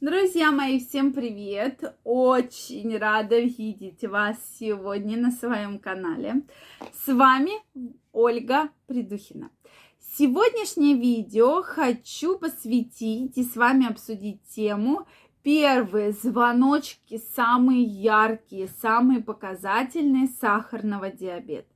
[0.00, 1.94] Друзья мои, всем привет!
[2.04, 6.40] Очень рада видеть вас сегодня на своем канале.
[7.04, 7.52] С вами
[8.10, 9.50] Ольга Придухина.
[10.16, 15.06] Сегодняшнее видео хочу посвятить и с вами обсудить тему
[15.42, 21.69] первые звоночки, самые яркие, самые показательные сахарного диабета.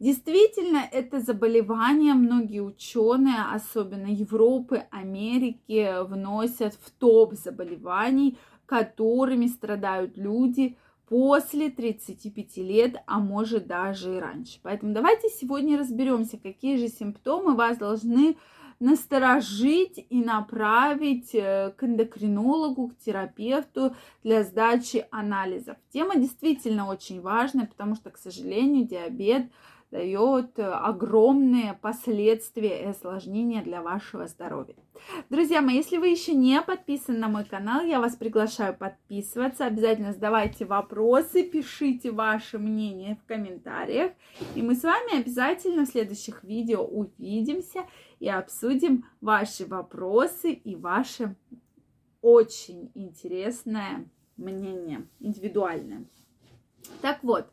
[0.00, 10.76] Действительно, это заболевание многие ученые, особенно Европы, Америки, вносят в топ заболеваний, которыми страдают люди
[11.08, 14.58] после 35 лет, а может даже и раньше.
[14.62, 18.36] Поэтому давайте сегодня разберемся, какие же симптомы вас должны
[18.80, 25.76] насторожить и направить э, к эндокринологу, к терапевту для сдачи анализов.
[25.92, 29.50] Тема действительно очень важная, потому что, к сожалению, диабет
[29.90, 34.74] дает огромные последствия и осложнения для вашего здоровья.
[35.30, 39.66] Друзья мои, если вы еще не подписаны на мой канал, я вас приглашаю подписываться.
[39.66, 44.12] Обязательно задавайте вопросы, пишите ваше мнение в комментариях.
[44.54, 47.84] И мы с вами обязательно в следующих видео увидимся
[48.18, 51.36] и обсудим ваши вопросы и ваше
[52.22, 56.04] очень интересное мнение, индивидуальное.
[57.00, 57.48] Так вот,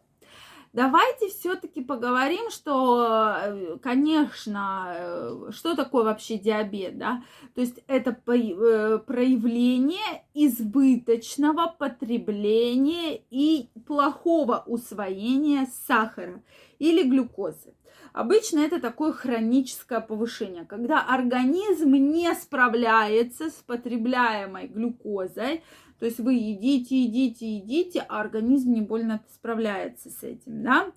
[0.74, 7.24] Давайте все-таки поговорим, что, э, конечно, э, что такое вообще диабет, да?
[7.54, 16.42] То есть это э, проявление избыточного потребления и плохого усвоения сахара
[16.80, 17.76] или глюкозы.
[18.14, 25.64] Обычно это такое хроническое повышение, когда организм не справляется с потребляемой глюкозой,
[26.04, 30.92] то есть вы едите, едите, едите, а организм не больно справляется с этим, да.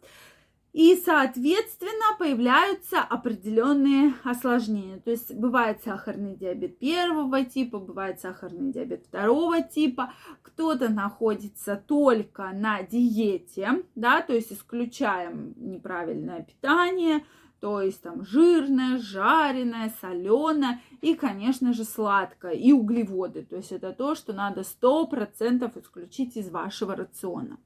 [0.73, 4.99] И, соответственно, появляются определенные осложнения.
[4.99, 10.13] То есть бывает сахарный диабет первого типа, бывает сахарный диабет второго типа.
[10.43, 17.25] Кто-то находится только на диете, да, то есть исключаем неправильное питание,
[17.61, 23.45] то есть там жирное, жареное, соленое и, конечно же, сладкое и углеводы.
[23.45, 27.59] То есть это то, что надо 100% исключить из вашего рациона.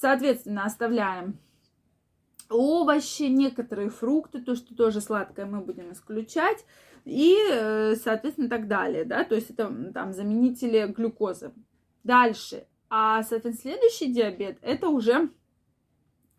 [0.00, 1.38] Соответственно, оставляем
[2.50, 6.64] овощи, некоторые фрукты, то, что тоже сладкое мы будем исключать,
[7.04, 11.52] и, э, соответственно, так далее, да, то есть это там заменители глюкозы.
[12.02, 15.30] Дальше, а, соответственно, следующий диабет, это уже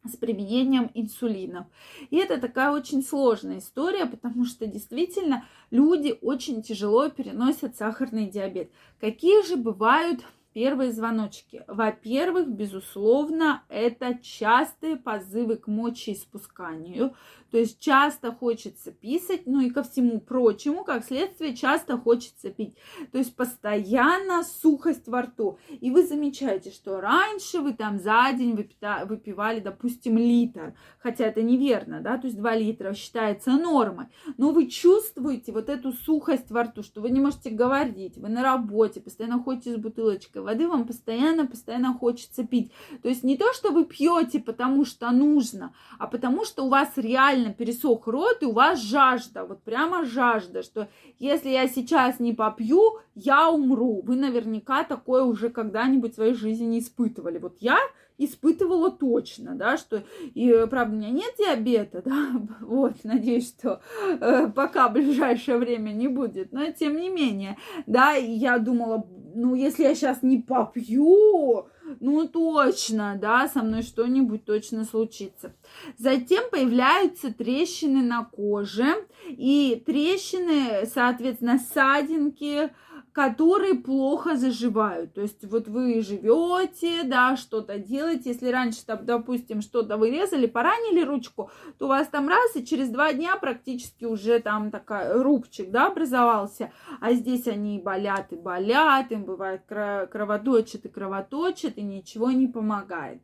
[0.07, 1.65] с применением инсулинов.
[2.09, 8.69] И это такая очень сложная история, потому что действительно люди очень тяжело переносят сахарный диабет.
[8.99, 10.23] Какие же бывают
[10.55, 11.65] Первые звоночки.
[11.67, 17.13] Во-первых, безусловно, это частые позывы к мочеиспусканию.
[17.51, 22.75] То есть часто хочется писать, ну и ко всему прочему, как следствие, часто хочется пить.
[23.11, 25.59] То есть постоянно сухость во рту.
[25.81, 30.73] И вы замечаете, что раньше вы там за день выпивали, допустим, литр.
[30.99, 34.07] Хотя это неверно, да, то есть 2 литра считается нормой.
[34.37, 38.41] Но вы чувствуете вот эту сухость во рту, что вы не можете говорить, вы на
[38.41, 42.71] работе, постоянно ходите с бутылочкой воды вам постоянно-постоянно хочется пить.
[43.01, 46.89] То есть не то, что вы пьете, потому что нужно, а потому что у вас
[46.95, 50.87] реально пересох рот и у вас жажда, вот прямо жажда, что
[51.19, 54.01] если я сейчас не попью, я умру.
[54.03, 57.39] Вы наверняка такое уже когда-нибудь в своей жизни не испытывали.
[57.39, 57.77] Вот я
[58.17, 60.03] испытывала точно, да, что,
[60.33, 62.31] и, правда, у меня нет диабета, да,
[62.61, 68.13] вот, надеюсь, что э, пока в ближайшее время не будет, но тем не менее, да,
[68.13, 69.05] я думала,
[69.35, 71.67] ну, если я сейчас не попью,
[71.99, 75.53] ну, точно, да, со мной что-нибудь точно случится.
[75.97, 78.85] Затем появляются трещины на коже,
[79.27, 82.71] и трещины, соответственно, ссадинки,
[83.15, 85.13] которые плохо заживают.
[85.13, 88.31] То есть вот вы живете, да, что-то делаете.
[88.31, 92.89] Если раньше, там, допустим, что-то вырезали, поранили ручку, то у вас там раз, и через
[92.89, 96.73] два дня практически уже там такая рубчик, да, образовался.
[96.99, 102.47] А здесь они и болят, и болят, им бывает кровоточит и кровоточит, и ничего не
[102.47, 103.21] помогает.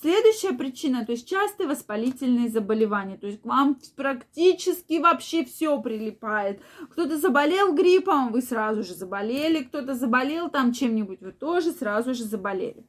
[0.00, 3.18] Следующая причина, то есть частые воспалительные заболевания.
[3.18, 6.62] То есть к вам практически вообще все прилипает.
[6.92, 12.14] Кто-то заболел гриппом, вы сразу же заболели заболели, кто-то заболел там чем-нибудь, вы тоже сразу
[12.14, 12.84] же заболели.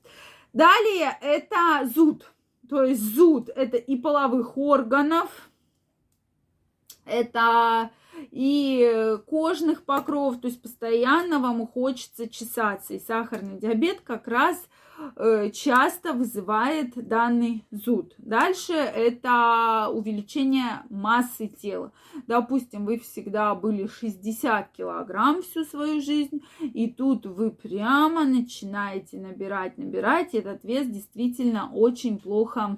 [0.54, 2.32] Далее это зуд.
[2.70, 5.30] То есть зуд это и половых органов,
[7.06, 7.92] это
[8.32, 12.94] и кожных покровов, то есть постоянно вам хочется чесаться.
[12.94, 14.58] И сахарный диабет как раз
[15.18, 18.16] Э, часто вызывает данный зуд.
[18.18, 21.92] Дальше это увеличение массы тела.
[22.28, 29.78] Допустим, вы всегда были 60 килограмм всю свою жизнь, и тут вы прямо начинаете набирать,
[29.78, 32.78] набирать, и этот вес действительно очень плохо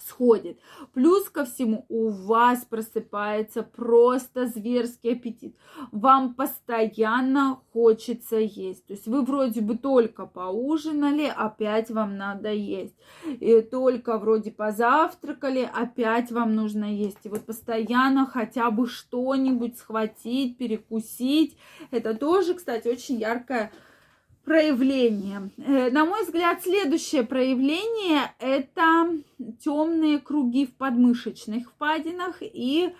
[0.00, 0.58] сходит.
[0.92, 5.56] Плюс ко всему у вас просыпается просто зверский аппетит.
[5.92, 8.86] Вам постоянно хочется есть.
[8.86, 12.94] То есть вы вроде бы только поужинали, опять вам надо есть.
[13.26, 17.18] И только вроде позавтракали, опять вам нужно есть.
[17.24, 21.56] И вот постоянно хотя бы что-нибудь схватить, перекусить.
[21.90, 23.72] Это тоже, кстати, очень яркая
[24.48, 25.50] проявление.
[25.58, 29.10] Э, на мой взгляд, следующее проявление– это
[29.62, 32.94] темные круги в подмышечных впадинах и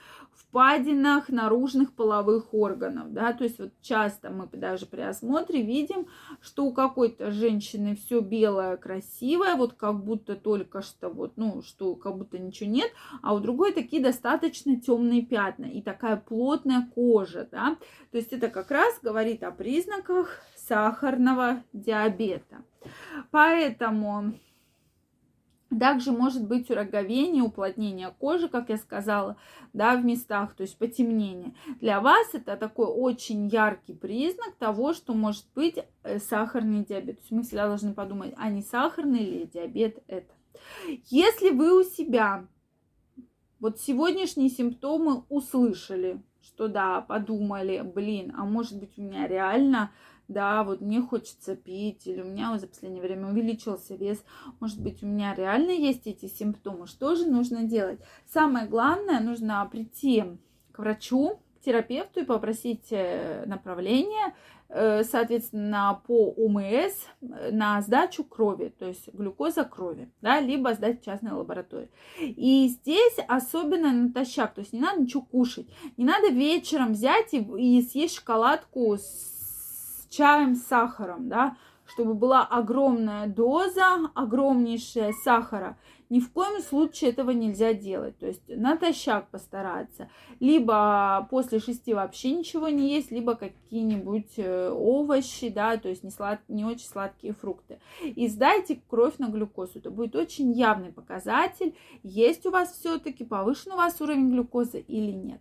[0.49, 6.06] впадинах наружных половых органов, да, то есть вот часто мы даже при осмотре видим,
[6.41, 11.95] что у какой-то женщины все белое, красивое, вот как будто только что вот, ну, что
[11.97, 12.91] как будто ничего нет,
[13.23, 17.77] а у другой такие достаточно темные пятна и такая плотная кожа, да,
[18.11, 21.38] то есть это как раз говорит о признаках сахарного
[21.73, 22.64] диабета.
[23.31, 24.35] Поэтому
[25.79, 29.37] также может быть уроговение, уплотнение кожи, как я сказала,
[29.73, 31.55] да, в местах, то есть потемнение.
[31.81, 37.17] Для вас это такой очень яркий признак того, что может быть э, сахарный диабет.
[37.17, 40.32] То есть мы всегда должны подумать, а не сахарный или диабет это.
[41.11, 42.46] Если вы у себя
[43.61, 49.93] вот сегодняшние симптомы услышали, что да, подумали, блин, а может быть у меня реально
[50.28, 54.22] да, вот мне хочется пить, или у меня за последнее время увеличился вес,
[54.60, 57.98] может быть, у меня реально есть эти симптомы, что же нужно делать?
[58.26, 60.25] Самое главное, нужно прийти
[60.72, 64.34] к врачу, к терапевту и попросить э, направление,
[64.69, 71.00] э, соответственно, по УМС э, на сдачу крови, то есть глюкоза крови, да, либо сдать
[71.00, 71.90] в частной лаборатории.
[72.20, 75.66] И здесь особенно натощак, то есть не надо ничего кушать,
[75.96, 79.38] не надо вечером взять и, и съесть шоколадку с
[80.08, 81.56] чаем с сахаром, да,
[81.88, 85.76] чтобы была огромная доза, огромнейшая сахара.
[86.10, 88.19] Ни в коем случае этого нельзя делать.
[88.19, 90.08] То есть натощак постараться.
[90.40, 96.11] Либо после шести вообще ничего не есть, либо какие-нибудь э, овощи, да, то есть не,
[96.11, 96.40] слад...
[96.49, 97.78] не очень сладкие фрукты.
[98.02, 99.78] И сдайте кровь на глюкозу.
[99.78, 105.12] Это будет очень явный показатель, есть у вас все-таки повышен у вас уровень глюкозы или
[105.12, 105.40] нет.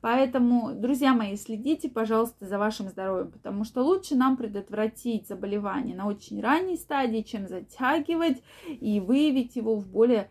[0.00, 6.06] Поэтому, друзья мои, следите, пожалуйста, за вашим здоровьем, потому что лучше нам предотвратить заболевание на
[6.06, 10.30] очень ранней стадии, чем затягивать и выявить его в более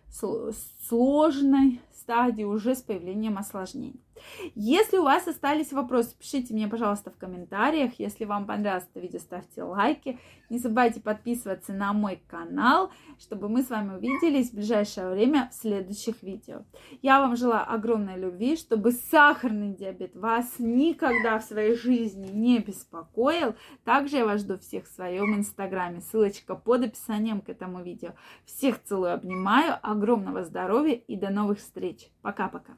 [0.87, 4.01] сложной стадии уже с появлением осложнений.
[4.55, 7.93] Если у вас остались вопросы, пишите мне, пожалуйста, в комментариях.
[7.97, 10.19] Если вам понравилось это видео, ставьте лайки.
[10.49, 15.55] Не забывайте подписываться на мой канал, чтобы мы с вами увиделись в ближайшее время в
[15.55, 16.63] следующих видео.
[17.01, 18.91] Я вам желаю огромной любви, чтобы
[19.43, 23.55] сахарный диабет вас никогда в своей жизни не беспокоил.
[23.83, 26.01] Также я вас жду всех в своем инстаграме.
[26.01, 28.13] Ссылочка под описанием к этому видео.
[28.45, 32.09] Всех целую, обнимаю, огромного здоровья и до новых встреч.
[32.21, 32.73] Пока-пока.